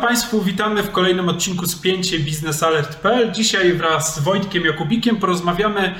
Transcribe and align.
Państwu, 0.00 0.42
witamy 0.42 0.82
w 0.82 0.90
kolejnym 0.90 1.28
odcinku 1.28 1.66
Spięcie 1.66 2.18
biznesalert.pl. 2.18 3.32
Dzisiaj 3.32 3.72
wraz 3.72 4.14
z 4.14 4.18
Wojtkiem 4.18 4.64
Jakubikiem 4.64 5.16
porozmawiamy, 5.16 5.94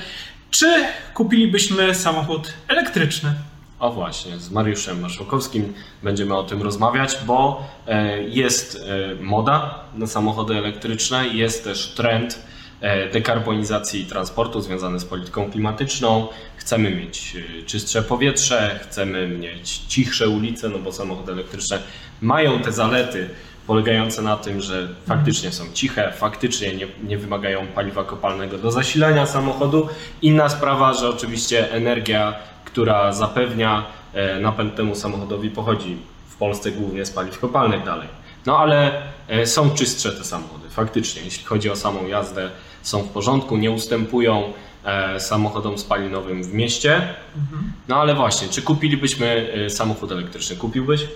czy 0.51 0.85
kupilibyśmy 1.13 1.95
samochód 1.95 2.53
elektryczny. 2.67 3.33
O 3.79 3.91
właśnie, 3.91 4.39
z 4.39 4.51
Mariuszem 4.51 4.99
Marszałkowskim 5.01 5.73
będziemy 6.03 6.35
o 6.35 6.43
tym 6.43 6.61
rozmawiać, 6.61 7.17
bo 7.25 7.67
e, 7.87 8.23
jest 8.23 8.75
e, 8.75 9.23
moda 9.23 9.79
na 9.95 10.07
samochody 10.07 10.55
elektryczne, 10.55 11.27
jest 11.27 11.63
też 11.63 11.87
trend 11.87 12.39
e, 12.81 13.09
dekarbonizacji 13.09 14.05
transportu 14.05 14.61
związany 14.61 14.99
z 14.99 15.05
polityką 15.05 15.51
klimatyczną. 15.51 16.27
Chcemy 16.57 16.91
mieć 16.91 17.37
czystsze 17.65 18.01
powietrze, 18.01 18.79
chcemy 18.83 19.27
mieć 19.27 19.77
cichsze 19.77 20.29
ulice, 20.29 20.69
no 20.69 20.79
bo 20.79 20.91
samochody 20.91 21.31
elektryczne 21.31 21.79
mają 22.21 22.59
te 22.59 22.71
zalety 22.71 23.29
polegające 23.67 24.21
na 24.21 24.37
tym, 24.37 24.61
że 24.61 24.87
faktycznie 25.07 25.51
są 25.51 25.63
ciche, 25.73 26.13
faktycznie 26.17 26.75
nie, 26.75 26.87
nie 27.03 27.17
wymagają 27.17 27.67
paliwa 27.67 28.03
kopalnego 28.03 28.57
do 28.57 28.71
zasilania 28.71 29.25
samochodu. 29.25 29.89
Inna 30.21 30.49
sprawa, 30.49 30.93
że 30.93 31.09
oczywiście 31.09 31.71
energia 31.71 32.33
która 32.75 33.13
zapewnia 33.13 33.85
e, 34.13 34.39
napęd 34.39 34.75
temu 34.75 34.95
samochodowi 34.95 35.49
pochodzi 35.49 35.97
w 36.29 36.35
Polsce 36.35 36.71
głównie 36.71 37.05
z 37.05 37.11
paliw 37.11 37.39
kopalnych 37.39 37.83
dalej. 37.83 38.07
No 38.45 38.57
ale 38.57 39.01
e, 39.27 39.45
są 39.45 39.69
czystsze 39.69 40.11
te 40.11 40.23
samochody, 40.23 40.69
faktycznie, 40.69 41.21
jeśli 41.21 41.45
chodzi 41.45 41.69
o 41.69 41.75
samą 41.75 42.07
jazdę, 42.07 42.49
są 42.81 43.03
w 43.03 43.07
porządku, 43.07 43.57
nie 43.57 43.71
ustępują 43.71 44.53
e, 44.85 45.19
samochodom 45.19 45.77
spalinowym 45.77 46.43
w 46.43 46.53
mieście. 46.53 46.95
Mhm. 46.95 47.71
No 47.87 47.95
ale 47.95 48.15
właśnie, 48.15 48.47
czy 48.47 48.61
kupilibyśmy 48.61 49.53
samochód 49.69 50.11
elektryczny? 50.11 50.55
Kupiłbyś? 50.55 51.07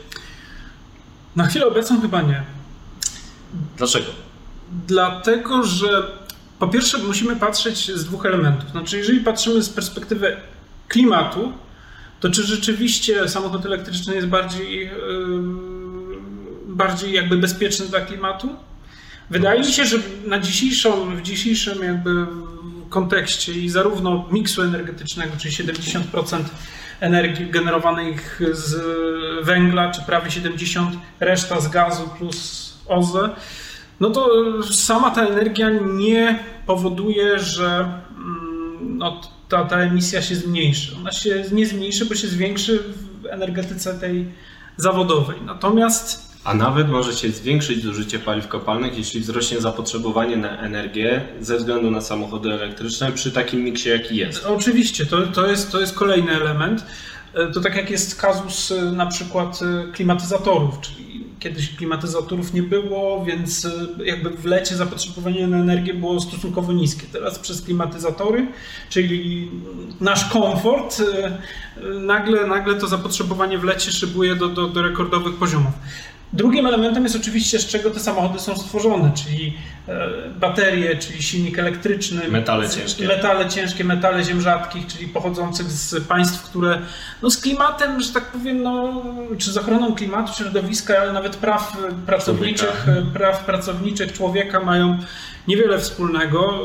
Na 1.39 1.47
chwilę 1.47 1.67
obecną 1.67 2.01
chyba 2.01 2.21
nie. 2.21 2.43
Dlaczego? 3.77 4.05
Dlatego, 4.87 5.63
że 5.63 6.11
po 6.59 6.67
pierwsze 6.67 6.97
musimy 6.97 7.35
patrzeć 7.35 7.91
z 7.95 8.05
dwóch 8.05 8.25
elementów. 8.25 8.69
Znaczy, 8.69 8.97
jeżeli 8.97 9.19
patrzymy 9.19 9.63
z 9.63 9.69
perspektywy 9.69 10.37
klimatu, 10.87 11.53
to 12.19 12.29
czy 12.29 12.43
rzeczywiście 12.43 13.27
samochód 13.27 13.65
elektryczny 13.65 14.15
jest 14.15 14.27
bardziej, 14.27 14.79
yy, 14.79 14.91
bardziej 16.67 17.13
jakby 17.13 17.37
bezpieczny 17.37 17.85
dla 17.85 18.01
klimatu? 18.01 18.55
Wydaje 19.29 19.59
mi 19.59 19.71
się, 19.71 19.85
że 19.85 19.97
na 20.25 20.39
dzisiejszą, 20.39 21.15
w 21.15 21.21
dzisiejszym 21.21 21.83
jakby 21.83 22.25
kontekście 22.89 23.53
i 23.53 23.69
zarówno 23.69 24.25
miksu 24.31 24.61
energetycznego, 24.61 25.31
czyli 25.37 25.55
70% 25.55 26.43
energii 26.99 27.49
generowanej 27.49 28.15
z 28.51 28.75
węgla, 29.45 29.91
czy 29.91 30.01
prawie 30.01 30.29
70%, 30.29 30.97
reszta 31.19 31.59
z 31.59 31.67
gazu 31.67 32.09
plus 32.17 32.73
OZE, 32.87 33.29
no 33.99 34.09
to 34.09 34.29
sama 34.63 35.11
ta 35.11 35.25
energia 35.25 35.69
nie 35.69 36.39
powoduje, 36.65 37.39
że 37.39 37.91
mm, 38.17 38.97
no, 38.97 39.21
ta, 39.49 39.65
ta 39.65 39.77
emisja 39.77 40.21
się 40.21 40.35
zmniejszy. 40.35 40.95
Ona 40.95 41.11
się 41.11 41.43
nie 41.51 41.65
zmniejszy, 41.65 42.05
bo 42.05 42.15
się 42.15 42.27
zwiększy 42.27 42.83
w 43.21 43.25
energetyce 43.25 43.99
tej 43.99 44.25
zawodowej. 44.77 45.37
Natomiast 45.45 46.28
a 46.43 46.53
nawet 46.53 46.89
może 46.89 47.13
się 47.13 47.29
zwiększyć 47.29 47.83
zużycie 47.83 48.19
paliw 48.19 48.47
kopalnych, 48.47 48.97
jeśli 48.97 49.19
wzrośnie 49.19 49.61
zapotrzebowanie 49.61 50.37
na 50.37 50.57
energię 50.57 51.21
ze 51.41 51.57
względu 51.57 51.91
na 51.91 52.01
samochody 52.01 52.53
elektryczne 52.53 53.11
przy 53.11 53.31
takim 53.31 53.63
miksie, 53.63 53.89
jaki 53.89 54.15
jest. 54.15 54.45
Oczywiście, 54.45 55.05
to, 55.05 55.27
to, 55.27 55.47
jest, 55.47 55.71
to 55.71 55.79
jest 55.79 55.95
kolejny 55.95 56.31
element. 56.31 56.85
E, 57.33 57.51
to 57.51 57.61
tak 57.61 57.75
jak 57.75 57.89
jest 57.89 58.21
kazus 58.21 58.71
e, 58.71 58.81
na 58.81 59.05
przykład 59.05 59.59
e, 59.61 59.91
klimatyzatorów, 59.91 60.79
czyli 60.81 61.25
kiedyś 61.39 61.75
klimatyzatorów 61.75 62.53
nie 62.53 62.63
było, 62.63 63.25
więc 63.25 63.67
jakby 64.05 64.29
w 64.29 64.45
lecie 64.45 64.75
zapotrzebowanie 64.75 65.47
na 65.47 65.57
energię 65.57 65.93
było 65.93 66.19
stosunkowo 66.19 66.73
niskie. 66.73 67.07
Teraz 67.11 67.39
przez 67.39 67.61
klimatyzatory, 67.61 68.47
czyli 68.89 69.51
nasz 70.01 70.25
komfort, 70.25 71.01
nagle, 71.99 72.47
nagle 72.47 72.75
to 72.75 72.87
zapotrzebowanie 72.87 73.57
w 73.57 73.63
lecie 73.63 73.91
szybuje 73.91 74.35
do, 74.35 74.47
do, 74.47 74.67
do 74.67 74.81
rekordowych 74.81 75.35
poziomów. 75.35 75.73
Drugim 76.33 76.67
elementem 76.67 77.03
jest 77.03 77.15
oczywiście, 77.15 77.59
z 77.59 77.67
czego 77.67 77.91
te 77.91 77.99
samochody 77.99 78.39
są 78.39 78.57
stworzone, 78.57 79.11
czyli 79.15 79.57
e, 79.87 80.07
baterie, 80.39 80.95
czyli 80.95 81.23
silnik 81.23 81.59
elektryczny, 81.59 82.27
metale 82.27 82.69
ciężkie, 82.69 83.07
metale 83.07 83.49
ciężkie, 83.49 83.83
metale 83.83 84.23
ziem 84.23 84.41
rzadkich, 84.41 84.87
czyli 84.87 85.07
pochodzących 85.07 85.71
z 85.71 86.03
państw, 86.07 86.43
które 86.43 86.81
no, 87.21 87.29
z 87.29 87.37
klimatem, 87.37 88.01
że 88.01 88.13
tak 88.13 88.25
powiem, 88.31 88.63
no, 88.63 89.03
czy 89.37 89.51
z 89.51 89.57
ochroną 89.57 89.95
klimatu, 89.95 90.33
środowiska, 90.33 90.97
ale 90.99 91.13
nawet 91.13 91.35
praw 91.35 91.77
pracowniczych, 92.05 92.83
człowieka. 92.85 93.09
praw 93.13 93.45
pracowniczych 93.45 94.13
człowieka 94.13 94.59
mają 94.59 94.97
niewiele 95.47 95.79
wspólnego. 95.79 96.59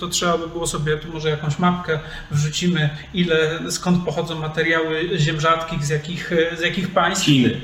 To 0.00 0.08
trzeba 0.08 0.38
by 0.38 0.48
było 0.48 0.66
sobie 0.66 0.96
tu 0.96 1.12
może 1.12 1.30
jakąś 1.30 1.58
mapkę 1.58 1.98
wrzucimy, 2.30 2.90
ile, 3.14 3.60
skąd 3.70 4.04
pochodzą 4.04 4.38
materiały 4.38 5.10
ziem 5.16 5.40
rzadkich, 5.40 5.84
z 5.84 5.88
jakich, 5.88 6.30
z 6.58 6.60
jakich 6.60 6.90
państw. 6.90 7.24
Chiny. 7.24 7.60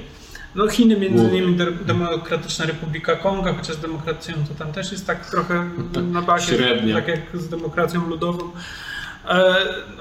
No 0.56 0.68
Chiny, 0.68 0.96
między 0.96 1.24
innymi 1.24 1.56
Demokratyczna 1.86 2.66
Republika 2.66 3.16
Konga, 3.16 3.52
chociaż 3.52 3.76
z 3.76 3.80
demokracją 3.80 4.34
to 4.48 4.54
tam 4.54 4.72
też 4.72 4.92
jest 4.92 5.06
tak 5.06 5.30
trochę 5.30 5.70
na 6.12 6.22
bazie, 6.22 6.58
tak 6.94 7.08
jak 7.08 7.20
z 7.34 7.48
demokracją 7.48 8.08
ludową. 8.08 8.50
E, 9.28 9.54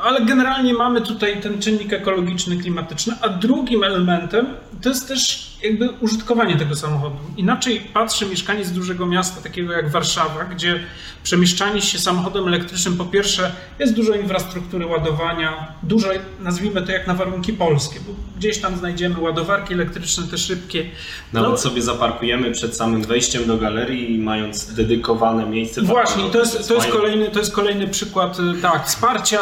ale 0.04 0.26
generalnie 0.26 0.74
mamy 0.74 1.02
tutaj 1.02 1.42
ten 1.42 1.62
czynnik 1.62 1.94
ekologiczny, 1.94 2.58
klimatyczny, 2.58 3.14
a 3.22 3.30
drugim 3.30 3.84
elementem 3.84 4.48
to 4.82 4.90
jest 4.90 5.08
też 5.08 5.55
jakby 5.66 5.90
użytkowanie 5.90 6.56
tego 6.56 6.76
samochodu. 6.76 7.16
Inaczej 7.38 7.80
patrzy 7.94 8.26
mieszkaniec 8.26 8.72
dużego 8.72 9.06
miasta, 9.06 9.42
takiego 9.42 9.74
jak 9.74 9.92
Warszawa, 9.92 10.46
gdzie 10.46 10.80
przemieszczanie 11.24 11.82
się 11.82 12.00
samochodem 12.00 12.48
elektrycznym, 12.48 12.98
po 12.98 13.06
pierwsze, 13.06 13.52
jest 13.80 13.94
dużo 13.94 14.14
infrastruktury 14.14 14.86
ładowania, 14.86 15.74
dużo, 15.84 16.08
nazwijmy 16.40 16.82
to 16.82 16.92
jak 16.92 17.08
na 17.08 17.14
warunki 17.14 17.54
polskie, 17.54 18.00
bo 18.08 18.14
gdzieś 18.38 18.62
tam 18.62 18.78
znajdziemy 18.78 19.20
ładowarki 19.20 19.74
elektryczne, 19.74 20.24
te 20.24 20.38
szybkie. 20.38 20.86
Nawet 21.34 21.52
no, 21.52 21.58
sobie 21.58 21.82
zaparkujemy 21.82 22.52
przed 22.52 22.76
samym 22.76 23.02
wejściem 23.02 23.48
do 23.48 23.58
galerii, 23.58 24.20
mając 24.20 24.74
dedykowane 24.74 25.46
miejsce. 25.46 25.82
Właśnie, 25.82 26.24
to 26.24 26.40
jest, 26.40 26.68
to, 26.68 26.74
jest 26.74 26.88
kolejny, 26.88 27.30
to 27.32 27.40
jest 27.40 27.52
kolejny 27.52 27.88
przykład 27.88 28.38
y, 28.40 28.62
tak, 28.62 28.88
wsparcia 28.88 29.40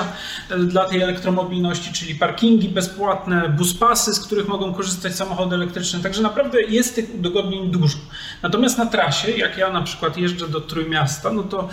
y, 0.51 0.57
dla 0.57 0.85
tej 0.85 1.01
elektromobilności, 1.01 1.93
czyli 1.93 2.15
parkingi 2.15 2.69
bezpłatne, 2.69 3.49
buspasy, 3.49 4.13
z 4.13 4.19
których 4.19 4.47
mogą 4.47 4.73
korzystać 4.73 5.15
samochody 5.15 5.55
elektryczne. 5.55 5.99
Także 6.13 6.23
naprawdę 6.23 6.61
jest 6.61 6.95
tych 6.95 7.15
udogodnień 7.15 7.71
dużo. 7.71 7.97
Natomiast 8.41 8.77
na 8.77 8.85
trasie, 8.85 9.31
jak 9.31 9.57
ja 9.57 9.69
na 9.69 9.81
przykład 9.81 10.17
jeżdżę 10.17 10.47
do 10.47 10.61
Trójmiasta, 10.61 11.31
no 11.31 11.43
to 11.43 11.69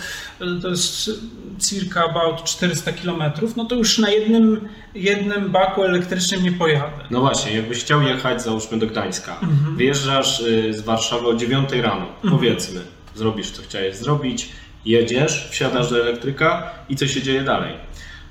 to 0.61 0.69
jest 0.69 1.11
circa 1.59 2.03
about 2.03 2.43
400 2.43 2.91
km, 2.91 3.23
no 3.55 3.65
to 3.65 3.75
już 3.75 3.97
na 3.97 4.09
jednym, 4.09 4.69
jednym 4.95 5.49
baku 5.49 5.83
elektrycznym 5.83 6.43
nie 6.43 6.51
pojadę. 6.51 7.03
No 7.11 7.19
właśnie, 7.19 7.55
jakbyś 7.55 7.79
chciał 7.79 8.01
jechać 8.01 8.41
załóżmy 8.41 8.79
do 8.79 8.87
Gdańska, 8.87 9.39
mhm. 9.43 9.75
wyjeżdżasz 9.75 10.39
y, 10.39 10.73
z 10.73 10.81
Warszawy 10.81 11.27
o 11.27 11.33
9 11.33 11.71
rano, 11.71 12.05
mhm. 12.05 12.33
powiedzmy, 12.33 12.81
zrobisz 13.15 13.51
co 13.51 13.61
chciałeś 13.61 13.95
zrobić, 13.95 14.49
jedziesz, 14.85 15.47
wsiadasz 15.51 15.89
do 15.89 16.01
elektryka 16.01 16.71
i 16.89 16.95
co 16.95 17.07
się 17.07 17.21
dzieje 17.21 17.43
dalej? 17.43 17.73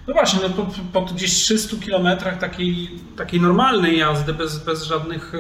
No 0.07 0.15
właśnie, 0.15 0.41
no 0.43 0.49
po, 0.49 0.67
po 0.93 1.15
gdzieś 1.15 1.31
300 1.35 1.77
kilometrach 1.77 2.39
takiej, 2.39 2.91
takiej 3.17 3.41
normalnej 3.41 3.99
jazdy, 3.99 4.33
bez, 4.33 4.59
bez 4.59 4.83
żadnych 4.83 5.33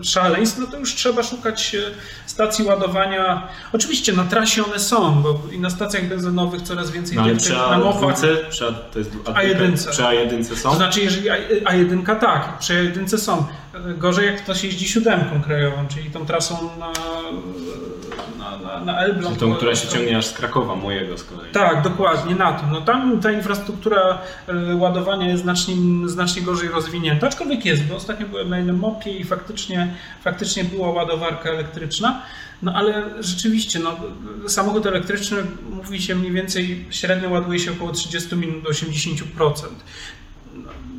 e, 0.00 0.04
szaleństw, 0.04 0.58
no 0.58 0.66
to 0.66 0.78
już 0.78 0.94
trzeba 0.94 1.22
szukać 1.22 1.74
e, 1.74 1.80
stacji 2.26 2.64
ładowania. 2.64 3.48
Oczywiście 3.72 4.12
na 4.12 4.24
trasie 4.24 4.64
one 4.64 4.78
są, 4.78 5.22
bo 5.22 5.40
i 5.52 5.58
na 5.58 5.70
stacjach 5.70 6.08
benzynowych 6.08 6.62
coraz 6.62 6.90
więcej 6.90 7.16
no, 7.16 7.24
przy 7.38 7.52
na 7.52 7.78
mofach. 7.78 8.16
Przy, 8.50 8.74
to 8.92 8.98
jest 8.98 9.10
A1. 9.12 9.90
Przy 9.90 10.02
A1 10.02 10.44
są? 10.54 10.70
To 10.70 10.76
znaczy, 10.76 11.00
jeżeli 11.00 11.30
A1 11.64 12.18
tak, 12.18 12.58
przy 12.58 12.72
A1 12.72 13.18
są. 13.18 13.46
Gorzej 13.98 14.26
jak 14.26 14.42
ktoś 14.42 14.64
jeździ 14.64 14.88
siódemką 14.88 15.42
krajową, 15.42 15.88
czyli 15.88 16.10
tą 16.10 16.26
trasą 16.26 16.70
na 16.78 16.92
na, 18.56 18.84
na 18.84 18.98
Elbląg. 18.98 19.38
Czyli 19.38 19.50
tą, 19.50 19.56
która 19.56 19.74
się 19.74 19.88
ciągnie 19.88 20.18
aż 20.18 20.26
z 20.26 20.32
Krakowa, 20.32 20.76
mojego 20.76 21.18
z 21.18 21.24
kolei. 21.24 21.52
Tak, 21.52 21.82
dokładnie, 21.82 22.34
na 22.34 22.52
tym. 22.52 22.70
No 22.70 22.80
tam 22.80 23.20
ta 23.20 23.32
infrastruktura 23.32 24.18
e, 24.48 24.74
ładowania 24.76 25.28
jest 25.28 25.42
znacznie, 25.42 25.74
znacznie 26.04 26.42
gorzej 26.42 26.68
rozwinięta, 26.68 27.26
aczkolwiek 27.26 27.64
jest, 27.64 27.84
bo 27.84 27.96
ostatnio 27.96 28.26
byłem 28.26 28.48
na 28.48 28.56
jednym 28.56 28.78
mopie 28.78 29.10
i 29.10 29.24
faktycznie, 29.24 29.94
faktycznie 30.24 30.64
była 30.64 30.90
ładowarka 30.90 31.50
elektryczna. 31.50 32.22
No 32.62 32.72
ale 32.74 33.04
rzeczywiście, 33.20 33.78
no, 33.78 33.96
samochód 34.48 34.86
elektryczny, 34.86 35.36
mówi 35.70 36.02
się 36.02 36.14
mniej 36.14 36.32
więcej, 36.32 36.84
średnio 36.90 37.30
ładuje 37.30 37.58
się 37.58 37.72
około 37.72 37.92
30 37.92 38.36
minut 38.36 38.62
do 38.62 38.70
80% 38.70 39.22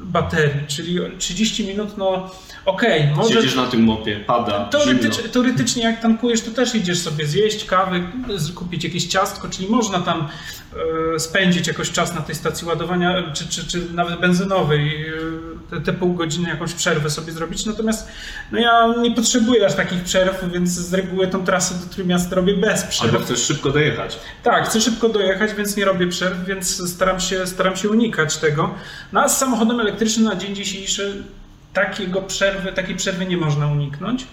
baterii, 0.10 0.68
czyli 0.68 1.00
30 1.18 1.68
minut, 1.68 1.98
no 1.98 2.32
okej, 2.66 3.02
okay, 3.02 3.16
może... 3.16 3.34
Siedzisz 3.34 3.56
na 3.56 3.66
tym 3.66 3.84
mopie, 3.84 4.20
pada, 4.20 4.66
teoretycznie, 4.66 5.30
teoretycznie 5.30 5.84
jak 5.84 6.02
tankujesz, 6.02 6.42
to 6.42 6.52
też 6.52 6.76
idziesz 6.76 7.00
sobie 7.00 7.26
zjeść 7.26 7.66
kawy, 7.66 8.04
kupić 8.56 8.84
jakieś 8.84 9.08
ciastko, 9.08 9.50
czyli 9.50 9.68
można 9.68 10.00
tam 10.00 10.28
spędzić 11.18 11.68
jakoś 11.68 11.92
czas 11.92 12.16
na 12.16 12.22
tej 12.22 12.36
stacji 12.36 12.68
ładowania, 12.68 13.32
czy, 13.34 13.48
czy, 13.48 13.68
czy 13.68 13.94
nawet 13.94 14.20
benzynowej, 14.20 15.06
e, 15.08 15.12
te, 15.70 15.82
te 15.82 15.94
pół 15.94 16.14
godziny 16.14 16.50
jakąś 16.50 16.74
przerwę 16.74 17.10
sobie 17.10 17.32
zrobić, 17.32 17.66
natomiast 17.66 18.08
no 18.52 18.60
ja 18.60 18.94
nie 19.02 19.12
potrzebuję 19.12 19.66
aż 19.66 19.76
takich 19.76 20.04
przerw, 20.04 20.52
więc 20.54 20.70
z 20.70 20.94
reguły 20.94 21.28
tą 21.28 21.46
trasę 21.46 21.76
do 21.76 21.94
Trójmiasta 21.94 22.36
robię 22.36 22.54
bez 22.54 22.84
przerw. 22.84 23.14
Albo 23.14 23.26
chcesz 23.26 23.40
szybko 23.40 23.70
dojechać. 23.70 24.20
Tak, 24.44 24.66
chcę 24.66 24.82
szybko 24.82 25.10
dojechać, 25.10 25.54
więc 25.54 25.78
nie 25.78 25.86
robię 25.86 26.08
przerw, 26.08 26.46
więc 26.46 26.92
staram 26.92 27.20
się, 27.20 27.48
staram 27.48 27.76
się 27.76 27.90
unikać 27.90 28.38
tego. 28.38 28.76
No 29.14 29.22
a 29.22 29.30
z 29.30 29.38
samochodem 29.38 29.80
elektrycznym 29.80 30.26
na 30.26 30.36
dzień 30.36 30.56
dzisiejszy 30.56 31.24
takiego 31.74 32.22
przerwy, 32.22 32.74
takiej 32.74 32.96
przerwy 32.96 33.26
nie 33.26 33.38
można 33.38 33.68
uniknąć. 33.68 34.26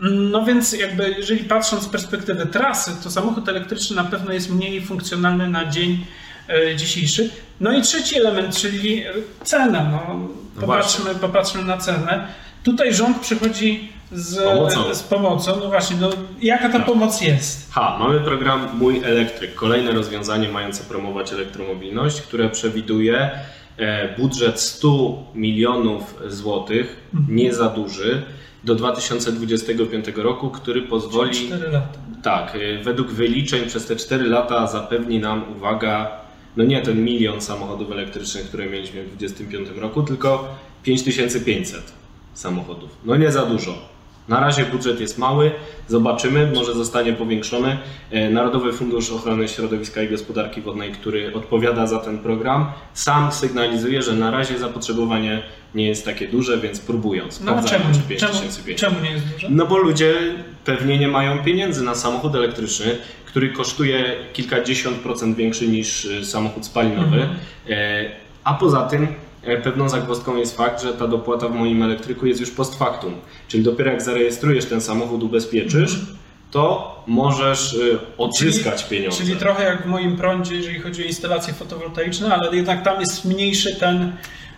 No 0.00 0.44
więc 0.44 0.72
jakby 0.72 1.14
jeżeli 1.18 1.44
patrząc 1.44 1.82
z 1.82 1.88
perspektywy 1.88 2.46
trasy, 2.46 2.90
to 3.02 3.10
samochód 3.10 3.48
elektryczny 3.48 3.96
na 3.96 4.04
pewno 4.04 4.32
jest 4.32 4.50
mniej 4.50 4.82
funkcjonalny 4.82 5.50
na 5.50 5.70
dzień 5.70 6.06
e, 6.48 6.76
dzisiejszy. 6.76 7.30
No 7.60 7.72
i 7.72 7.82
trzeci 7.82 8.18
element, 8.18 8.56
czyli 8.56 9.04
cena. 9.44 9.84
No, 9.84 10.14
no 10.14 10.28
popatrzmy, 10.60 11.14
popatrzmy 11.14 11.64
na 11.64 11.76
cenę. 11.78 12.28
Tutaj 12.62 12.94
rząd 12.94 13.20
przychodzi 13.20 13.92
z 14.12 14.36
pomocą. 14.44 14.94
z 14.94 15.02
pomocą. 15.02 15.56
No 15.60 15.68
właśnie, 15.68 15.96
no, 16.00 16.10
jaka 16.40 16.68
ta 16.68 16.80
pomoc 16.80 17.20
jest? 17.20 17.72
Ha, 17.72 17.96
mamy 18.00 18.20
program 18.20 18.68
Mój 18.78 19.04
Elektryk, 19.04 19.54
kolejne 19.54 19.92
rozwiązanie 19.92 20.48
mające 20.48 20.84
promować 20.84 21.32
elektromobilność, 21.32 22.20
które 22.20 22.50
przewiduje 22.50 23.30
E, 23.78 24.14
budżet 24.18 24.60
100 24.60 25.24
milionów 25.34 26.14
złotych, 26.26 26.96
mhm. 27.14 27.36
nie 27.36 27.54
za 27.54 27.68
duży, 27.68 28.22
do 28.66 28.74
2025 28.74 30.06
roku, 30.16 30.50
który 30.50 30.82
pozwoli. 30.82 31.34
4 31.34 31.70
lata. 31.70 31.98
Tak, 32.22 32.56
e, 32.56 32.82
według 32.82 33.08
wyliczeń 33.08 33.66
przez 33.66 33.86
te 33.86 33.96
4 33.96 34.24
lata 34.24 34.66
zapewni 34.66 35.18
nam, 35.18 35.44
uwaga, 35.56 36.10
no 36.56 36.64
nie 36.64 36.82
ten 36.82 37.04
milion 37.04 37.40
samochodów 37.40 37.90
elektrycznych, 37.90 38.48
które 38.48 38.66
mieliśmy 38.66 39.02
w 39.02 39.08
2025 39.08 39.80
roku, 39.80 40.02
tylko 40.02 40.54
5500 40.82 41.92
samochodów. 42.34 42.90
No 43.04 43.16
nie 43.16 43.32
za 43.32 43.46
dużo. 43.46 43.95
Na 44.28 44.40
razie 44.40 44.64
budżet 44.64 45.00
jest 45.00 45.18
mały, 45.18 45.50
zobaczymy, 45.88 46.52
może 46.54 46.74
zostanie 46.74 47.12
powiększony. 47.12 47.78
E, 48.10 48.30
Narodowy 48.30 48.72
Fundusz 48.72 49.10
Ochrony 49.10 49.48
Środowiska 49.48 50.02
i 50.02 50.08
Gospodarki 50.08 50.60
Wodnej, 50.60 50.92
który 50.92 51.34
odpowiada 51.34 51.86
za 51.86 51.98
ten 51.98 52.18
program, 52.18 52.66
sam 52.94 53.32
sygnalizuje, 53.32 54.02
że 54.02 54.12
na 54.12 54.30
razie 54.30 54.58
zapotrzebowanie 54.58 55.42
nie 55.74 55.88
jest 55.88 56.04
takie 56.04 56.28
duże, 56.28 56.58
więc 56.58 56.80
próbując. 56.80 57.40
No 57.40 57.52
czemu, 57.64 57.84
czemu, 58.18 58.34
czemu 58.76 59.00
nie 59.00 59.10
jest 59.10 59.26
duże? 59.26 59.48
No 59.50 59.66
bo 59.66 59.76
ludzie 59.76 60.14
pewnie 60.64 60.98
nie 60.98 61.08
mają 61.08 61.38
pieniędzy 61.38 61.84
na 61.84 61.94
samochód 61.94 62.34
elektryczny, 62.34 62.98
który 63.26 63.52
kosztuje 63.52 64.16
kilkadziesiąt 64.32 64.96
procent 64.96 65.36
większy 65.36 65.68
niż 65.68 66.04
e, 66.04 66.24
samochód 66.24 66.66
spalinowy, 66.66 67.16
mhm. 67.16 67.36
E, 67.70 68.10
a 68.44 68.54
poza 68.54 68.82
tym 68.82 69.06
pewną 69.62 69.88
zagwozdką 69.88 70.36
jest 70.36 70.56
fakt, 70.56 70.82
że 70.82 70.94
ta 70.94 71.08
dopłata 71.08 71.48
w 71.48 71.54
moim 71.54 71.82
elektryku 71.82 72.26
jest 72.26 72.40
już 72.40 72.50
post 72.50 72.78
factum. 72.78 73.14
Czyli 73.48 73.62
dopiero 73.62 73.90
jak 73.90 74.02
zarejestrujesz 74.02 74.64
ten 74.64 74.80
samochód, 74.80 75.22
ubezpieczysz, 75.22 75.94
mhm. 75.94 76.16
to 76.50 76.96
możesz 77.06 77.72
y, 77.72 77.98
odzyskać 78.18 78.84
czyli, 78.84 78.96
pieniądze. 78.96 79.18
Czyli 79.18 79.36
trochę 79.36 79.64
jak 79.64 79.82
w 79.82 79.86
moim 79.86 80.16
prądzie, 80.16 80.54
jeżeli 80.54 80.80
chodzi 80.80 81.02
o 81.02 81.06
instalacje 81.06 81.54
fotowoltaiczne, 81.54 82.34
ale 82.34 82.56
jednak 82.56 82.82
tam 82.84 83.00
jest 83.00 83.24
mniejszy 83.24 83.76
ten 83.76 84.12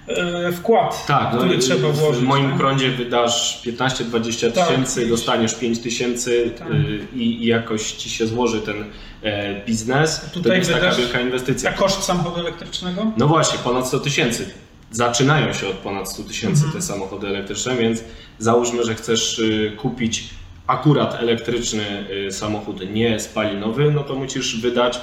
e, 0.08 0.52
wkład, 0.52 1.06
tak, 1.06 1.37
który 1.37 1.55
no, 1.55 1.61
trzeba 1.62 1.88
włożyć. 1.88 2.23
W 2.23 2.26
moim 2.26 2.49
tak? 2.49 2.58
prądzie 2.58 2.90
wydasz 2.90 3.62
15-20 3.67 4.52
tak, 4.52 4.69
tysięcy, 4.69 5.08
dostaniesz 5.08 5.55
5 5.55 5.79
tysięcy 5.79 6.50
tak. 6.58 6.69
I, 7.14 7.20
i, 7.20 7.46
jakoś 7.46 7.93
ci 7.93 8.11
się 8.11 8.26
złoży 8.26 8.61
ten 8.61 8.85
e, 9.23 9.64
biznes. 9.64 10.31
Tutaj 10.32 10.52
to 10.52 10.58
jest 10.58 10.73
taka 10.73 10.90
wielka 10.90 11.20
inwestycja. 11.20 11.70
A 11.70 11.73
koszt 11.73 12.02
samochodu 12.02 12.40
elektrycznego? 12.40 13.12
No 13.17 13.26
właśnie, 13.26 13.58
ponad 13.58 13.87
100 13.87 14.00
tysięcy 14.00 14.50
zaczynają 14.90 15.52
się 15.52 15.69
od 15.69 15.76
ponad 15.76 16.11
100 16.11 16.23
tysięcy 16.23 16.61
te 16.61 16.67
mhm. 16.67 16.82
samochody 16.82 17.26
elektryczne, 17.26 17.76
więc 17.76 18.05
załóżmy, 18.38 18.85
że 18.85 18.94
chcesz 18.94 19.38
y, 19.38 19.73
kupić 19.76 20.25
akurat 20.67 21.14
elektryczny 21.14 22.06
y, 22.26 22.32
samochód 22.32 22.93
nie 22.93 23.20
spalinowy, 23.20 23.90
no 23.90 24.02
to 24.02 24.14
musisz 24.14 24.61
wydać 24.61 25.00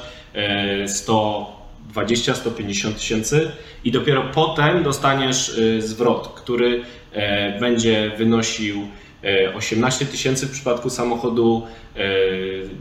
120-150 0.86 2.90
e, 2.90 2.94
tysięcy 2.94 3.52
i 3.84 3.92
dopiero 3.92 4.24
potem 4.34 4.84
dostaniesz 4.84 5.50
y, 5.50 5.82
zwrot, 5.82 6.28
który 6.28 6.84
e, 7.12 7.60
będzie 7.60 8.12
wynosił 8.18 8.88
18 9.56 10.06
e, 10.06 10.08
tysięcy 10.08 10.48
w 10.48 10.52
przypadku 10.52 10.90
samochodu 10.90 11.68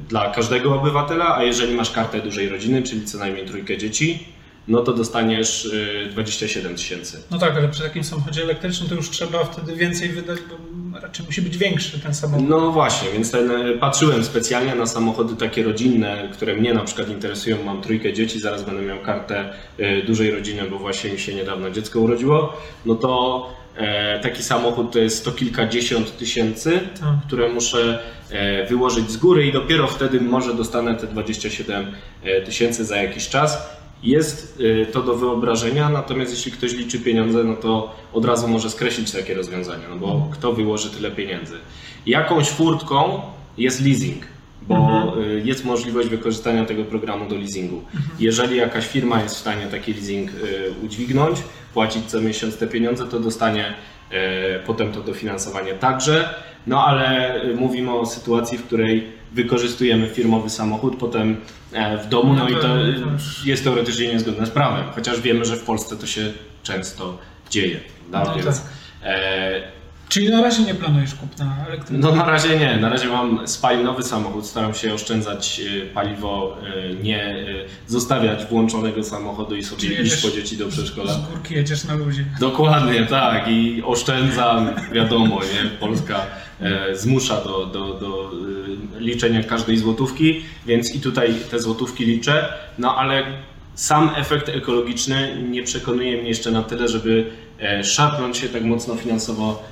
dla 0.09 0.31
każdego 0.31 0.75
obywatela, 0.75 1.37
a 1.37 1.43
jeżeli 1.43 1.75
masz 1.75 1.91
kartę 1.91 2.21
dużej 2.21 2.49
rodziny, 2.49 2.83
czyli 2.83 3.05
co 3.05 3.19
najmniej 3.19 3.47
trójkę 3.47 3.79
dzieci, 3.79 4.34
no 4.69 4.81
to 4.81 4.93
dostaniesz 4.93 5.69
27 6.11 6.73
y, 6.73 6.75
tysięcy. 6.75 7.23
No 7.31 7.39
tak, 7.39 7.57
ale 7.57 7.69
przy 7.69 7.83
takim 7.83 8.05
samochodzie 8.05 8.43
elektrycznym 8.43 8.89
to 8.89 8.95
już 8.95 9.11
trzeba 9.11 9.45
wtedy 9.45 9.77
więcej 9.77 10.09
wydać, 10.09 10.39
bo 10.51 10.75
raczej 11.01 11.27
musi 11.27 11.43
być 11.43 11.59
większy 11.59 12.01
ten 12.01 12.15
samochód. 12.15 12.49
No 12.49 12.73
właśnie, 12.73 13.11
więc 13.13 13.31
ten, 13.31 13.51
y, 13.51 13.79
patrzyłem 13.79 14.25
specjalnie 14.25 14.75
na 14.75 14.87
samochody 14.87 15.37
takie 15.37 15.63
rodzinne, 15.63 16.29
które 16.33 16.57
mnie 16.57 16.75
na 16.75 16.85
przykład 16.85 17.09
interesują. 17.09 17.65
Mam 17.65 17.83
trójkę 17.83 18.13
dzieci, 18.13 18.41
zaraz 18.41 18.63
będę 18.63 18.83
miał 18.83 18.99
kartę 18.99 19.53
y, 19.81 20.03
dużej 20.07 20.31
rodziny, 20.31 20.63
bo 20.71 20.79
właśnie 20.79 21.11
mi 21.11 21.19
się 21.19 21.35
niedawno 21.35 21.71
dziecko 21.71 22.01
urodziło. 22.01 22.57
No 22.87 22.95
to 22.95 23.47
e, 23.77 24.21
taki 24.21 24.43
samochód 24.43 24.93
to 24.93 24.99
jest 24.99 25.19
sto 25.19 25.33
kilkadziesiąt 25.33 26.17
tysięcy, 26.17 26.81
tak. 27.01 27.27
które 27.27 27.49
muszę 27.49 27.99
e, 28.31 28.67
wyłożyć 28.67 29.11
z 29.11 29.17
góry 29.17 29.47
i 29.47 29.53
dopiero 29.53 29.87
wtedy 29.87 30.21
może 30.21 30.55
dostanę 30.55 30.95
te 30.95 31.07
27 31.07 31.93
e, 32.23 32.41
tysięcy 32.43 32.85
za 32.85 32.97
jakiś 32.97 33.29
czas. 33.29 33.84
Jest 34.05 34.61
y, 34.61 34.87
to 34.93 35.03
do 35.03 35.15
wyobrażenia, 35.15 35.89
natomiast 35.89 36.33
jeśli 36.33 36.53
ktoś 36.53 36.73
liczy 36.73 37.01
pieniądze, 37.01 37.45
no 37.45 37.57
to 37.57 37.95
od 38.13 38.25
razu 38.25 38.49
może 38.49 38.71
skreślić 38.71 39.13
takie 39.13 39.35
rozwiązania, 39.35 39.89
no 39.91 39.97
bo 39.97 40.13
mhm. 40.13 40.33
kto 40.33 40.53
wyłoży 40.53 40.91
tyle 40.91 41.11
pieniędzy. 41.11 41.59
Jakąś 42.07 42.49
furtką 42.49 43.21
jest 43.59 43.81
leasing, 43.81 44.23
bo 44.63 44.77
mhm. 44.77 45.19
Y, 45.19 45.43
jest 45.45 45.65
możliwość 45.65 46.09
wykorzystania 46.09 46.65
tego 46.65 46.85
programu 46.85 47.29
do 47.29 47.35
leasingu. 47.35 47.77
Mhm. 47.77 48.03
Jeżeli 48.21 48.57
jakaś 48.57 48.87
firma 48.87 49.23
jest 49.23 49.35
w 49.35 49.39
stanie 49.39 49.67
taki 49.67 49.95
leasing 49.95 50.31
y, 50.31 50.35
udźwignąć, 50.83 51.39
płacić 51.75 52.05
co 52.07 52.21
miesiąc 52.21 52.57
te 52.57 52.67
pieniądze, 52.67 53.07
to 53.07 53.21
dostanie 53.21 53.75
potem 54.67 54.93
to 54.93 55.01
dofinansowanie 55.01 55.73
także. 55.73 56.35
No 56.67 56.85
ale 56.85 57.41
mówimy 57.55 57.95
o 57.95 58.07
sytuacji, 58.07 58.59
w 58.59 58.65
której 58.65 59.13
wykorzystujemy 59.35 60.09
firmowy 60.09 60.51
samochód, 60.51 60.97
potem 60.97 61.37
e, 61.73 61.99
w 61.99 62.09
domu, 62.09 62.35
no, 62.35 62.45
no 62.45 62.49
i 62.49 62.55
to 62.55 62.77
jest 63.45 63.65
teoretycznie 63.65 64.09
niezgodne 64.09 64.47
z 64.47 64.51
prawem, 64.51 64.85
chociaż 64.95 65.21
wiemy, 65.21 65.45
że 65.45 65.57
w 65.57 65.65
Polsce 65.65 65.97
to 65.97 66.07
się 66.07 66.33
często 66.63 67.19
dzieje. 67.51 67.81
No 68.11 68.35
Więc, 68.37 68.61
tak. 68.61 68.71
Czyli 70.09 70.31
na 70.31 70.43
razie 70.43 70.63
nie 70.63 70.75
planujesz 70.75 71.15
kupna 71.15 71.57
elektrycznego? 71.69 72.09
No 72.09 72.17
na 72.17 72.25
razie 72.31 72.59
nie. 72.59 72.77
Na 72.77 72.89
razie 72.89 73.09
mam 73.09 73.49
spalinowy 73.49 74.03
samochód. 74.03 74.47
Staram 74.47 74.75
się 74.75 74.95
oszczędzać 74.95 75.61
e, 75.61 75.87
paliwo, 75.87 76.57
nie 77.03 77.37
zostawiać 77.87 78.45
włączonego 78.45 79.05
samochodu 79.05 79.57
i 79.57 79.65
sobie 79.65 80.03
iść 80.03 80.23
po 80.23 80.31
dzieci 80.31 80.57
do 80.57 80.69
przedszkola. 80.69 81.13
Z 81.13 81.31
górki 81.31 81.55
jedziesz 81.55 81.85
na 81.85 81.95
luzie. 81.95 82.25
Dokładnie, 82.41 83.07
tak. 83.07 83.49
I 83.49 83.83
oszczędzam, 83.87 84.71
wiadomo, 84.93 85.41
nie? 85.41 85.71
Polska 85.71 86.27
E, 86.61 86.97
zmusza 86.97 87.41
do, 87.41 87.67
do, 87.67 87.95
do 87.95 88.31
liczenia 88.99 89.43
każdej 89.43 89.79
złotówki, 89.79 90.45
więc 90.67 90.95
i 90.95 91.01
tutaj 91.01 91.35
te 91.51 91.61
złotówki 91.61 92.05
liczę, 92.05 92.53
no 92.79 92.97
ale 92.97 93.25
sam 93.75 94.11
efekt 94.17 94.49
ekologiczny 94.49 95.43
nie 95.51 95.63
przekonuje 95.63 96.17
mnie 96.17 96.29
jeszcze 96.29 96.51
na 96.51 96.63
tyle, 96.63 96.89
żeby 96.89 97.31
e, 97.61 97.85
szarpnąć 97.85 98.37
się 98.37 98.49
tak 98.49 98.65
mocno 98.65 98.97
finansowo 98.97 99.63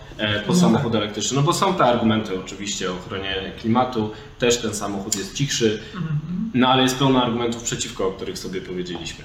po 0.47 0.53
no 0.53 0.59
samochód 0.59 0.93
tak. 0.93 1.03
elektryczny. 1.03 1.37
No 1.37 1.43
bo 1.43 1.53
są 1.53 1.75
te 1.75 1.85
argumenty 1.85 2.41
oczywiście 2.41 2.91
o 2.91 2.95
ochronie 2.95 3.53
klimatu, 3.61 4.11
też 4.39 4.59
ten 4.59 4.75
samochód 4.75 5.17
jest 5.17 5.35
cichszy, 5.35 5.83
mhm. 5.95 6.21
no 6.55 6.69
ale 6.69 6.83
jest 6.83 6.99
pełno 6.99 7.23
argumentów 7.23 7.63
przeciwko, 7.63 8.09
o 8.09 8.13
których 8.13 8.39
sobie 8.39 8.61
powiedzieliśmy. 8.61 9.25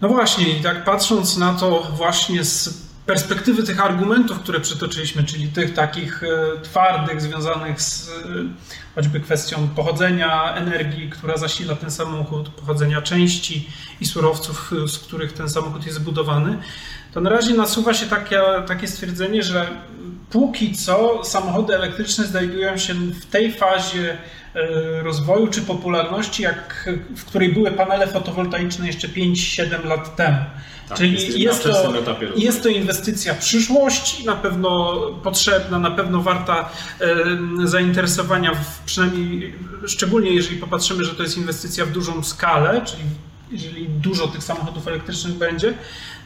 No 0.00 0.08
właśnie, 0.08 0.58
i 0.58 0.62
tak 0.62 0.84
patrząc 0.84 1.36
na 1.36 1.54
to 1.54 1.86
właśnie 1.96 2.44
z 2.44 2.89
perspektywy 3.10 3.62
tych 3.62 3.84
argumentów, 3.84 4.38
które 4.38 4.60
przytoczyliśmy, 4.60 5.24
czyli 5.24 5.48
tych 5.48 5.74
takich 5.74 6.22
e, 6.22 6.60
twardych, 6.62 7.20
związanych 7.20 7.82
z 7.82 8.08
e, 8.08 8.12
choćby 8.94 9.20
kwestią 9.20 9.68
pochodzenia 9.68 10.54
energii, 10.54 11.10
która 11.10 11.36
zasila 11.36 11.74
ten 11.74 11.90
samochód, 11.90 12.48
pochodzenia 12.48 13.02
części 13.02 13.68
i 14.00 14.06
surowców, 14.06 14.72
z 14.86 14.98
których 14.98 15.32
ten 15.32 15.48
samochód 15.48 15.86
jest 15.86 15.98
zbudowany, 15.98 16.58
to 17.12 17.20
na 17.20 17.30
razie 17.30 17.54
nasuwa 17.54 17.94
się 17.94 18.06
takie, 18.06 18.42
takie 18.66 18.88
stwierdzenie, 18.88 19.42
że 19.42 19.66
póki 20.30 20.74
co 20.74 21.24
samochody 21.24 21.74
elektryczne 21.74 22.26
znajdują 22.26 22.78
się 22.78 22.94
w 22.94 23.26
tej 23.26 23.52
fazie 23.52 24.12
e, 24.12 24.18
rozwoju 25.02 25.46
czy 25.46 25.62
popularności, 25.62 26.42
jak, 26.42 26.90
w 27.16 27.24
której 27.24 27.52
były 27.52 27.70
panele 27.70 28.06
fotowoltaiczne 28.06 28.86
jeszcze 28.86 29.08
5-7 29.08 29.84
lat 29.84 30.16
temu. 30.16 30.38
Tak, 30.88 30.98
Czyli 30.98 31.12
jest 31.12 31.38
jest, 31.38 31.62
to, 31.62 31.94
jest 32.36 32.62
to 32.62 32.68
inwestycja 32.68 33.34
przyszłości, 33.34 34.26
na 34.26 34.36
pewno 34.36 34.96
potrzebna, 35.22 35.78
na 35.78 35.90
pewno 35.90 36.22
warta 36.22 36.70
e, 37.00 37.68
zainteresowania, 37.68 38.54
w, 38.54 38.84
przynajmniej 38.84 39.54
szczególnie 39.86 40.30
jeżeli 40.30 40.56
popatrzymy, 40.56 41.04
że 41.04 41.14
to 41.14 41.22
jest 41.22 41.36
inwestycja 41.36 41.86
w 41.86 41.90
dużą 41.90 42.22
skalę, 42.22 42.82
czyli 42.84 43.02
jeżeli 43.50 43.88
dużo 43.88 44.28
tych 44.28 44.44
samochodów 44.44 44.88
elektrycznych 44.88 45.34
będzie. 45.34 45.74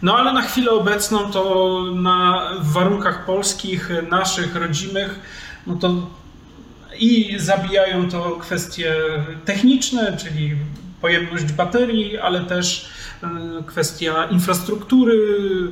No 0.03 0.17
ale 0.17 0.33
na 0.33 0.43
chwilę 0.43 0.71
obecną 0.71 1.31
to 1.31 1.83
na, 1.95 2.51
w 2.61 2.73
warunkach 2.73 3.27
polskich, 3.27 3.91
naszych, 4.11 4.57
rodzimych, 4.57 5.21
no 5.67 5.75
to 5.75 6.07
i 6.99 7.39
zabijają 7.39 8.11
to 8.11 8.37
kwestie 8.37 8.95
techniczne, 9.45 10.17
czyli 10.17 10.57
pojemność 11.09 11.53
baterii, 11.53 12.19
ale 12.19 12.41
też 12.45 12.89
e, 13.23 13.29
kwestia 13.67 14.25
infrastruktury, 14.31 15.17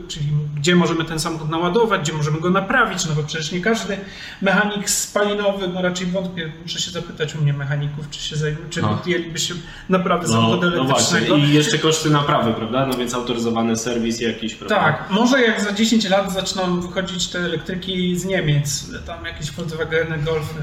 czyli 0.09 0.27
gdzie 0.57 0.77
możemy 0.77 1.05
ten 1.05 1.19
samochód 1.21 1.51
naładować, 1.51 2.01
gdzie 2.01 2.13
możemy 2.13 2.41
go 2.41 2.51
naprawić, 2.51 3.07
no 3.07 3.15
bo 3.15 3.23
przecież 3.23 3.53
nie 3.53 3.61
każdy 3.61 3.97
mechanik 4.43 4.91
spalinowy, 4.91 5.69
no 5.69 5.83
raczej 5.83 6.07
wątpię, 6.07 6.53
muszę 6.63 6.79
się 6.81 6.91
zapytać 6.91 7.35
u 7.35 7.43
mnie 7.43 7.53
mechaników, 7.53 8.11
czy 8.11 8.21
się 8.21 8.37
zajmą, 8.37 8.59
czy 8.71 8.83
No. 8.83 8.89
podjęliby 8.89 9.39
się 9.39 9.55
naprawy 9.89 10.27
No, 10.27 10.33
samochodu 10.33 10.71
no 10.77 10.85
właśnie, 10.85 11.17
elektrycznego. 11.19 11.47
i 11.47 11.53
jeszcze 11.55 11.79
koszty 11.79 12.11
naprawy, 12.11 12.53
prawda? 12.55 12.87
No 12.87 12.97
więc 12.97 13.15
autoryzowany 13.15 13.77
serwis 13.77 14.21
jakiś, 14.21 14.55
prawda? 14.55 14.77
Tak, 14.77 15.11
może 15.11 15.41
jak 15.43 15.61
za 15.61 15.73
10 15.73 16.09
lat 16.09 16.33
zaczną 16.33 16.81
wychodzić 16.81 17.29
te 17.29 17.39
elektryki 17.39 18.19
z 18.19 18.25
Niemiec, 18.25 18.87
tam 19.07 19.25
jakieś 19.25 19.51
Volkswageny, 19.51 20.19
Golfy. 20.19 20.55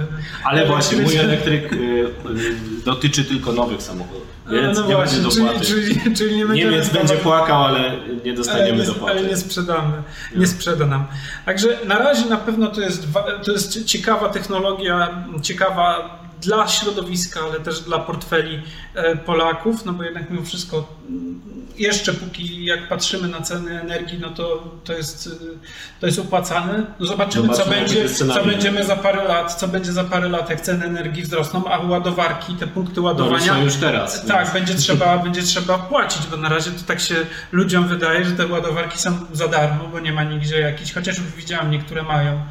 Ale 0.44 0.66
właśnie 0.66 0.98
mój 1.02 1.16
elektryk 1.18 1.74
y, 1.74 1.76
y, 1.76 2.10
dotyczy 2.86 3.24
tylko 3.26 3.52
nowych 3.52 3.82
samochodów, 3.82 4.28
więc 4.50 4.78
no 4.78 4.88
nie 4.88 4.96
właśnie, 4.96 5.20
będzie 5.20 5.36
czyli, 5.36 5.46
dopłaty. 5.46 5.66
czyli, 5.66 6.16
czyli 6.16 6.38
nie 6.38 6.46
będziemy 6.46 6.72
Niemiec 6.72 6.90
będzie 6.90 7.16
płakał, 7.16 7.64
ale 7.64 7.80
nie 7.80 8.22
ale 8.24 8.34
dostaniemy 8.34 8.78
nie, 8.78 8.86
dopłaty. 8.86 9.20
ale 9.20 9.28
nie 9.28 9.38
sprzedamy, 9.38 10.04
nie 10.36 10.48
sprzeda 10.48 10.86
nam. 10.86 11.08
Także 11.46 11.78
na 11.86 12.00
razie 12.00 12.26
na 12.26 12.38
pewno 12.38 12.68
to 12.68 12.82
jest, 12.82 13.08
to 13.46 13.52
jest 13.52 13.86
ciekawa 13.86 14.30
technologia, 14.30 15.24
ciekawa 15.42 16.19
dla 16.42 16.68
środowiska, 16.68 17.40
ale 17.42 17.60
też 17.60 17.80
dla 17.80 18.00
portfeli 18.00 18.62
e, 18.96 19.16
Polaków, 19.16 19.86
no 19.86 19.94
bo 19.94 20.04
jednak 20.04 20.30
mimo 20.30 20.46
wszystko 20.46 21.00
jeszcze 21.80 22.14
póki 22.14 22.66
jak 22.66 22.88
patrzymy 22.88 23.28
na 23.28 23.42
ceny 23.42 23.82
energii, 23.82 24.20
no 24.20 24.30
to, 24.30 24.64
to, 24.84 24.94
jest, 24.94 25.28
y, 25.28 25.30
to 26.00 26.06
jest 26.06 26.20
opłacane. 26.20 26.84
No 27.00 27.06
zobaczymy, 27.06 27.48
co, 27.48 27.54
Zobaczymy, 27.54 27.76
będzie, 27.76 28.02
jakie 28.02 28.14
co 28.16 28.46
będziemy 28.46 28.84
za 28.84 28.96
parę 28.96 29.24
lat, 29.24 29.54
co 29.54 29.68
będzie 29.68 29.94
za 29.94 30.04
parę 30.04 30.30
lat, 30.30 30.50
jak 30.50 30.62
ceny 30.62 30.86
energii 30.86 31.24
wzrosną, 31.24 31.66
a 31.66 31.80
ładowarki, 31.80 32.56
te 32.56 32.68
punkty 32.68 33.02
No, 33.02 33.06
ładowania 33.06 33.54
są 33.54 33.64
już 33.64 33.76
teraz. 33.76 34.26
tak, 34.26 34.38
więc- 34.40 34.54
będzie 34.54 34.74
trzeba, 34.74 35.18
będzie 35.26 35.44
trzeba 35.44 35.78
płacić, 35.78 36.28
bo 36.32 36.38
na 36.38 36.50
razie 36.50 36.72
to 36.72 36.84
tak 36.88 37.00
się 37.00 37.16
ludziom 37.52 37.88
wydaje, 37.88 38.26
że 38.26 38.32
te 38.32 38.48
ładowarki 38.48 39.00
są 39.00 39.12
za 39.34 39.48
darmo, 39.48 39.88
bo 39.92 40.00
nie 40.00 40.14
ma 40.14 40.24
nigdzie 40.24 40.60
jakichś, 40.60 40.94
chociaż 40.94 41.18
już 41.18 41.28
widziałem, 41.28 41.72
niektóre 41.72 42.04
mają 42.04 42.32
e, 42.34 42.42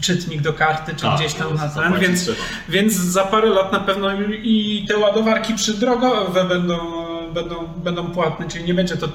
czytnik 0.00 0.42
do 0.42 0.52
karty, 0.52 0.94
czy 0.94 1.02
Tak, 1.02 1.18
gdzieś 1.20 1.34
tam 1.34 1.54
na 1.54 1.68
ten, 1.68 2.00
więc, 2.00 2.22
trzeba. 2.22 2.38
więc 2.68 2.92
za 2.94 3.24
parę 3.24 3.48
lat 3.48 3.72
na 3.72 3.80
pewno 3.80 4.08
i 4.42 4.86
te 4.88 4.98
ładowarki 4.98 5.54
przydrogowe 5.54 6.44
będą, 6.44 6.78
będą, 7.34 7.66
będą 7.76 8.06
płatne, 8.06 8.48
czyli 8.48 8.64
nie 8.64 8.74
będzie 8.74 8.96
to 8.96 9.08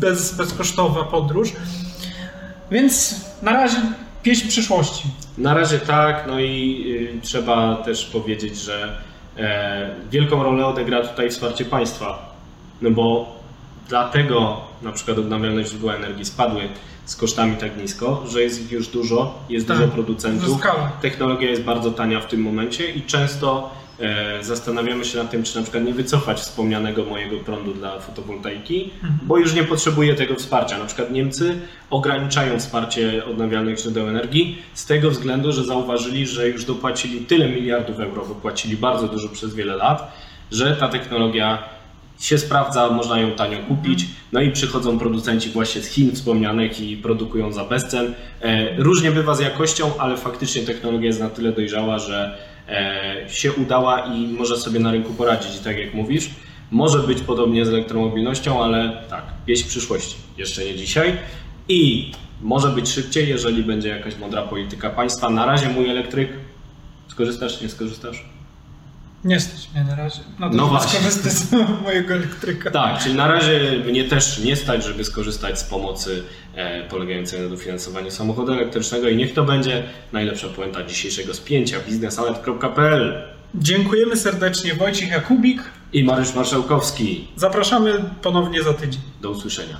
bez, 0.00 0.34
bezkosztowa 0.36 1.04
podróż. 1.04 1.52
Więc 2.70 3.20
na 3.42 3.52
razie 3.52 3.76
pieśń 4.22 4.48
przyszłości. 4.48 5.08
Na 5.38 5.54
razie 5.54 5.78
tak, 5.78 6.24
no 6.26 6.40
i 6.40 6.84
y, 7.16 7.20
trzeba 7.22 7.76
też 7.76 8.06
powiedzieć, 8.06 8.58
że 8.58 8.98
e, 9.36 9.90
wielką 10.10 10.42
rolę 10.42 10.66
odegra 10.66 11.00
tutaj 11.08 11.30
wsparcie 11.30 11.64
państwa. 11.64 12.36
No 12.82 12.90
bo 12.90 13.35
dlatego 13.88 14.60
na 14.82 14.92
przykład 14.92 15.18
odnawialne 15.18 15.64
źródła 15.64 15.94
energii 15.94 16.24
spadły 16.24 16.62
z 17.04 17.16
kosztami 17.16 17.56
tak 17.56 17.76
nisko, 17.76 18.24
że 18.28 18.42
jest 18.42 18.62
ich 18.64 18.72
już 18.72 18.88
dużo, 18.88 19.38
jest 19.48 19.68
Tak, 19.68 19.76
dużo 19.76 19.88
producentów. 19.88 20.48
Technologia 21.02 21.50
jest 21.50 21.62
bardzo 21.62 21.90
tania 21.90 22.20
w 22.20 22.26
tym 22.26 22.40
momencie 22.40 22.90
i 22.90 23.02
często 23.02 23.70
e, 24.00 24.44
zastanawiamy 24.44 25.04
się 25.04 25.18
nad 25.18 25.30
tym, 25.30 25.42
czy 25.42 25.56
na 25.56 25.62
przykład 25.62 25.84
nie 25.84 25.94
wycofać 25.94 26.40
wspomnianego 26.40 27.04
mojego 27.04 27.38
prądu 27.38 27.74
dla 27.74 28.00
fotowoltaiki, 28.00 28.90
bo 29.22 29.38
już 29.38 29.54
nie 29.54 29.64
potrzebuje 29.64 30.14
tego 30.14 30.34
wsparcia. 30.34 30.78
Na 30.78 30.84
przykład 30.84 31.10
Niemcy 31.10 31.60
ograniczają 31.90 32.58
wsparcie 32.58 33.24
odnawialnych 33.24 33.78
źródeł 33.78 34.08
energii 34.08 34.58
z 34.74 34.86
tego 34.86 35.10
względu, 35.10 35.52
że 35.52 35.64
zauważyli, 35.64 36.26
że 36.26 36.48
już 36.48 36.64
dopłacili 36.64 37.20
tyle 37.20 37.48
miliardów 37.48 38.00
euro, 38.00 38.24
wypłacili 38.24 38.76
bardzo 38.76 39.08
dużo 39.08 39.28
przez 39.28 39.54
wiele 39.54 39.76
lat, 39.76 40.12
że 40.52 40.76
ta 40.76 40.88
technologia 40.88 41.75
się 42.20 42.38
sprawdza, 42.38 42.90
można 42.90 43.20
ją 43.20 43.30
tanio 43.30 43.58
kupić, 43.58 44.06
no 44.32 44.40
i 44.40 44.50
przychodzą 44.50 44.98
producenci 44.98 45.50
właśnie 45.50 45.82
z 45.82 45.86
Chin 45.86 46.12
wspomnianych 46.12 46.80
i 46.80 46.96
produkują 46.96 47.52
za 47.52 47.64
bezcen. 47.64 48.14
E, 48.40 48.76
różnie 48.82 49.10
bywa 49.10 49.34
z 49.34 49.40
jakością, 49.40 49.98
ale 49.98 50.16
faktycznie 50.16 50.62
technologia 50.62 51.06
jest 51.06 51.20
na 51.20 51.30
tyle 51.30 51.52
dojrzała, 51.52 51.98
że 51.98 52.38
e, 52.68 53.26
się 53.28 53.52
udała 53.52 54.00
i 54.00 54.26
może 54.26 54.56
sobie 54.56 54.80
na 54.80 54.92
rynku 54.92 55.12
poradzić. 55.12 55.58
Tak 55.58 55.78
jak 55.78 55.94
mówisz, 55.94 56.30
może 56.70 56.98
być 56.98 57.20
podobnie 57.20 57.66
z 57.66 57.68
elektromobilnością, 57.68 58.64
ale 58.64 59.02
tak, 59.10 59.24
pieśń 59.46 59.68
przyszłości, 59.68 60.16
jeszcze 60.38 60.64
nie 60.64 60.74
dzisiaj. 60.74 61.18
I 61.68 62.12
może 62.40 62.68
być 62.68 62.88
szybciej, 62.88 63.28
jeżeli 63.28 63.62
będzie 63.62 63.88
jakaś 63.88 64.18
mądra 64.18 64.42
polityka 64.42 64.90
państwa. 64.90 65.30
Na 65.30 65.46
razie 65.46 65.68
mój 65.68 65.90
elektryk, 65.90 66.28
skorzystasz, 67.08 67.60
nie 67.60 67.68
skorzystasz? 67.68 68.35
Nie 69.26 69.40
stać 69.40 69.68
mnie 69.74 69.84
na 69.84 69.94
razie. 69.94 70.20
To, 70.20 70.24
No 70.40 70.50
żeby 70.52 70.66
właśnie. 70.68 71.00
skorzystać 71.00 71.32
z 71.32 71.52
mojego 71.84 72.14
elektryka. 72.14 72.70
Tak, 72.70 73.02
czyli 73.02 73.14
na 73.14 73.26
razie 73.28 73.60
mnie 73.86 74.04
też 74.04 74.38
nie 74.38 74.56
stać, 74.56 74.84
żeby 74.84 75.04
skorzystać 75.04 75.58
z 75.60 75.64
pomocy 75.64 76.22
e, 76.54 76.88
polegającej 76.88 77.40
na 77.40 77.48
dofinansowaniu 77.48 78.10
samochodu 78.10 78.52
elektrycznego 78.52 79.08
i 79.08 79.16
niech 79.16 79.34
to 79.34 79.44
będzie 79.44 79.82
najlepsza 80.12 80.48
puenta 80.48 80.82
dzisiejszego 80.84 81.34
spięcia 81.34 81.76
biznesalert.pl 81.80 83.22
Dziękujemy 83.54 84.16
serdecznie 84.16 84.74
Wojciech 84.74 85.10
Jakubik. 85.10 85.62
i 85.92 86.04
Mariusz 86.04 86.34
Marszałkowski. 86.34 87.28
Zapraszamy 87.36 88.04
ponownie 88.22 88.62
za 88.62 88.74
tydzień. 88.74 89.00
Do 89.22 89.30
usłyszenia. 89.30 89.76